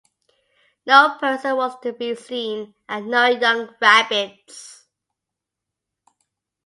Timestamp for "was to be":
1.57-2.15